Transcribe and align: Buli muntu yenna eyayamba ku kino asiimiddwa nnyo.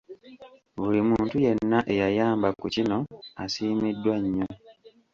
Buli 0.81 0.99
muntu 1.09 1.35
yenna 1.45 1.79
eyayamba 1.93 2.47
ku 2.59 2.65
kino 2.75 2.97
asiimiddwa 3.43 4.15
nnyo. 4.23 4.47